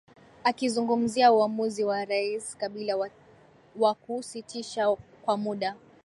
[0.43, 3.09] akizungumzia uamuzi wa rais kabila
[3.75, 5.75] wakusitisha kwa muda